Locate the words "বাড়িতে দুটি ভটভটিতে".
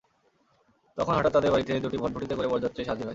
1.53-2.33